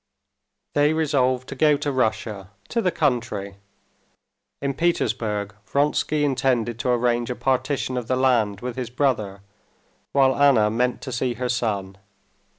They 0.73 0.93
resolved 0.93 1.47
to 1.49 1.55
go 1.55 1.77
to 1.77 1.91
Russia, 1.91 2.49
to 2.69 2.81
the 2.81 2.89
country. 2.89 3.57
In 4.59 4.73
Petersburg 4.73 5.53
Vronsky 5.63 6.23
intended 6.25 6.79
to 6.79 6.89
arrange 6.89 7.29
a 7.29 7.35
partition 7.35 7.97
of 7.97 8.07
the 8.07 8.15
land 8.15 8.61
with 8.61 8.77
his 8.77 8.89
brother, 8.89 9.41
while 10.11 10.35
Anna 10.35 10.71
meant 10.71 11.01
to 11.03 11.11
see 11.11 11.35
her 11.35 11.49
son. 11.49 11.99